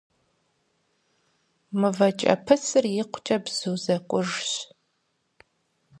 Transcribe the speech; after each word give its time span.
МывэкӀэпысыр 1.79 2.85
икъукӀэ 3.01 3.37
бзу 3.43 3.75
зэкӀужщ. 3.83 4.51